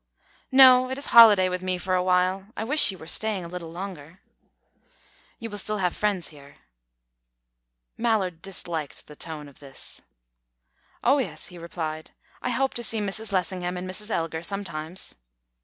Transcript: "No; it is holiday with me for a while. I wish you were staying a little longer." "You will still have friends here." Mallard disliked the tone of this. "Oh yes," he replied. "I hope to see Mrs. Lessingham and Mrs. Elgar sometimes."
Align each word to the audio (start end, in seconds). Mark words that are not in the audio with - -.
"No; 0.51 0.89
it 0.89 0.97
is 0.97 1.05
holiday 1.13 1.47
with 1.47 1.61
me 1.61 1.77
for 1.77 1.93
a 1.93 2.01
while. 2.01 2.47
I 2.57 2.63
wish 2.63 2.91
you 2.91 2.97
were 2.97 3.05
staying 3.05 3.45
a 3.45 3.47
little 3.47 3.71
longer." 3.71 4.19
"You 5.37 5.47
will 5.51 5.59
still 5.59 5.77
have 5.77 5.95
friends 5.95 6.29
here." 6.29 6.55
Mallard 7.99 8.41
disliked 8.41 9.05
the 9.05 9.15
tone 9.15 9.47
of 9.47 9.59
this. 9.59 10.01
"Oh 11.03 11.19
yes," 11.19 11.49
he 11.49 11.59
replied. 11.59 12.09
"I 12.41 12.49
hope 12.49 12.73
to 12.73 12.83
see 12.83 12.99
Mrs. 12.99 13.31
Lessingham 13.31 13.77
and 13.77 13.87
Mrs. 13.87 14.09
Elgar 14.09 14.41
sometimes." 14.41 15.13